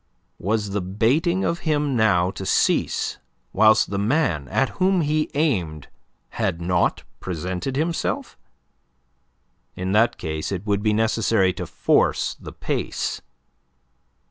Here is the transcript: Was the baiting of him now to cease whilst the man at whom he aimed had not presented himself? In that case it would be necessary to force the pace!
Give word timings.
Was 0.39 0.71
the 0.71 0.81
baiting 0.81 1.45
of 1.45 1.59
him 1.59 1.95
now 1.95 2.31
to 2.31 2.43
cease 2.43 3.19
whilst 3.53 3.91
the 3.91 3.99
man 3.99 4.47
at 4.47 4.69
whom 4.81 5.01
he 5.01 5.29
aimed 5.35 5.89
had 6.29 6.59
not 6.59 7.03
presented 7.19 7.75
himself? 7.75 8.35
In 9.75 9.91
that 9.91 10.17
case 10.17 10.51
it 10.51 10.65
would 10.65 10.81
be 10.81 10.91
necessary 10.93 11.53
to 11.53 11.67
force 11.67 12.33
the 12.33 12.51
pace! 12.51 13.21